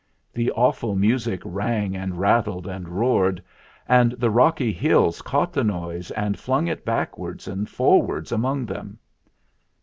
[0.33, 3.39] The awful music rang and rattled and roared;
[3.87, 6.67] and the rocky hills caught THE MAKING OF THE CHARM 37 the noise and flung
[6.67, 8.97] it backwards and for wards among them.